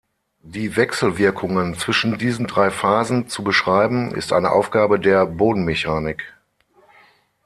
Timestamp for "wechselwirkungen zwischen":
0.77-2.17